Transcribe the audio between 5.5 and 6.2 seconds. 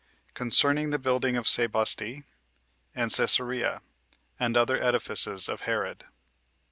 Herod.